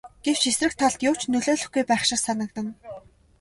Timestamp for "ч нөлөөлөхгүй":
1.19-1.83